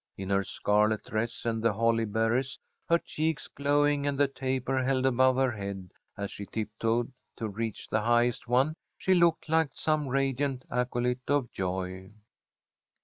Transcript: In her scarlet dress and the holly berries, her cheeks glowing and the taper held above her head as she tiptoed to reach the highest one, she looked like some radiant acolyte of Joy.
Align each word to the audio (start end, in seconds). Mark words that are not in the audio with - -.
In 0.17 0.31
her 0.31 0.43
scarlet 0.43 1.03
dress 1.05 1.45
and 1.45 1.61
the 1.61 1.73
holly 1.73 2.05
berries, 2.05 2.57
her 2.89 2.97
cheeks 2.97 3.47
glowing 3.47 4.07
and 4.07 4.17
the 4.19 4.27
taper 4.27 4.83
held 4.83 5.05
above 5.05 5.35
her 5.35 5.51
head 5.51 5.91
as 6.17 6.31
she 6.31 6.47
tiptoed 6.47 7.13
to 7.35 7.47
reach 7.47 7.87
the 7.87 8.01
highest 8.01 8.47
one, 8.47 8.73
she 8.97 9.13
looked 9.13 9.47
like 9.47 9.69
some 9.75 10.07
radiant 10.07 10.65
acolyte 10.71 11.29
of 11.29 11.51
Joy. 11.51 12.13